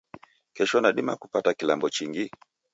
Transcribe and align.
Kesho 0.55 0.77
nadima 0.81 1.13
nipate 1.21 1.51
kilambo 1.59 1.87
chingi? 1.95 2.25